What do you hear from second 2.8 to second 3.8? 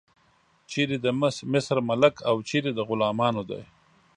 غلامانو دی.